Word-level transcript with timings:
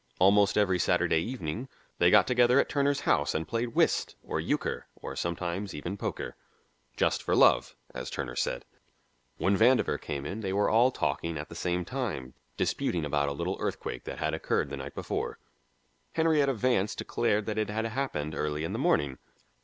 Almost 0.17 0.57
every 0.57 0.79
Saturday 0.79 1.19
evening 1.21 1.69
they 1.99 2.09
got 2.09 2.25
together 2.25 2.59
at 2.59 2.67
Turner's 2.67 3.01
house 3.01 3.35
and 3.35 3.47
played 3.47 3.75
whist, 3.75 4.15
or 4.23 4.39
euchre, 4.39 4.87
or 4.95 5.15
sometimes 5.15 5.75
even 5.75 5.95
poker. 5.95 6.35
"Just 6.97 7.21
for 7.21 7.35
love," 7.35 7.75
as 7.93 8.09
Turner 8.09 8.35
said. 8.35 8.65
When 9.37 9.55
Vandover 9.55 10.01
came 10.01 10.25
in 10.25 10.39
they 10.41 10.53
were 10.53 10.71
all 10.71 10.89
talking 10.89 11.37
at 11.37 11.49
the 11.49 11.55
same 11.55 11.85
time, 11.85 12.33
disputing 12.57 13.05
about 13.05 13.29
a 13.29 13.33
little 13.33 13.57
earthquake 13.59 14.05
that 14.05 14.17
had 14.17 14.33
occurred 14.33 14.71
the 14.71 14.77
night 14.77 14.95
before. 14.95 15.37
Henrietta 16.13 16.55
Vance 16.55 16.95
declared 16.95 17.45
that 17.45 17.59
it 17.59 17.69
had 17.69 17.85
happened 17.85 18.33
early 18.33 18.63
in 18.63 18.73
the 18.73 18.79
morning. 18.79 19.19